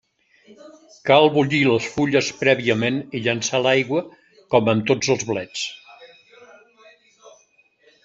[1.09, 4.03] Cal bullir les fulles prèviament i llençar l'aigua,
[4.57, 5.71] com amb tots els blets.